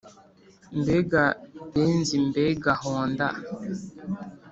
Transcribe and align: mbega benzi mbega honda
mbega 0.79 1.23
benzi 1.73 2.15
mbega 2.27 2.71
honda 2.81 3.27